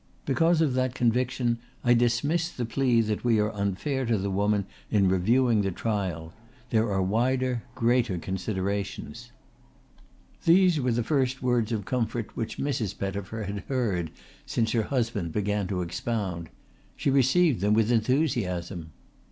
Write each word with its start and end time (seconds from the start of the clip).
Because 0.25 0.61
of 0.61 0.73
that 0.73 0.95
conviction 0.95 1.59
I 1.83 1.93
dismiss 1.93 2.49
the 2.49 2.65
plea 2.65 3.01
that 3.01 3.23
we 3.23 3.37
are 3.39 3.53
unfair 3.53 4.03
to 4.07 4.17
the 4.17 4.31
woman 4.31 4.65
in 4.89 5.07
reviewing 5.07 5.61
the 5.61 5.69
trial. 5.69 6.33
There 6.71 6.91
are 6.91 7.03
wider, 7.03 7.61
greater 7.75 8.17
considerations." 8.17 9.31
These 10.43 10.79
were 10.81 10.91
the 10.93 11.03
first 11.03 11.43
words 11.43 11.71
of 11.71 11.85
comfort 11.85 12.35
which 12.35 12.57
Mrs. 12.57 12.97
Pettifer 12.97 13.43
had 13.43 13.59
heard 13.67 14.09
since 14.47 14.71
her 14.71 14.81
husband 14.89 15.33
began 15.33 15.67
to 15.67 15.83
expound. 15.83 16.49
She 16.95 17.11
received 17.11 17.61
them 17.61 17.75
with 17.75 17.91
enthusiasm. 17.91 18.93